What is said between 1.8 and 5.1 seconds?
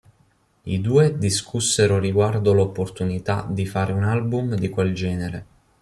riguardo l'opportunità di fare un album di quel